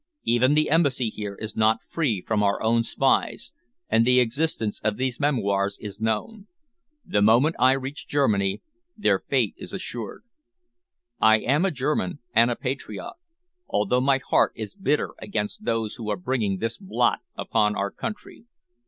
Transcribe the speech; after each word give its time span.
Even 0.23 0.55
the 0.55 0.71
Embassy 0.71 1.09
here 1.09 1.35
is 1.35 1.55
not 1.55 1.77
free 1.87 2.23
from 2.25 2.41
our 2.41 2.59
own 2.63 2.81
spies, 2.81 3.51
and 3.87 4.03
the 4.03 4.19
existence 4.19 4.79
of 4.83 4.97
these 4.97 5.19
memoirs 5.19 5.77
is 5.79 6.01
known. 6.01 6.47
The 7.05 7.21
moment 7.21 7.55
I 7.59 7.73
reach 7.73 8.07
Germany, 8.07 8.63
their 8.97 9.19
fate 9.19 9.53
is 9.57 9.73
assured. 9.73 10.23
I 11.19 11.37
am 11.41 11.65
a 11.65 11.69
German 11.69 12.17
and 12.33 12.49
a 12.49 12.55
patriot, 12.55 13.13
although 13.67 14.01
my 14.01 14.19
heart 14.27 14.53
is 14.55 14.73
bitter 14.73 15.11
against 15.19 15.65
those 15.65 15.97
who 15.97 16.09
are 16.09 16.17
bringing 16.17 16.57
this 16.57 16.79
blot 16.79 17.19
upon 17.37 17.75
our 17.75 17.91
country. 17.91 18.45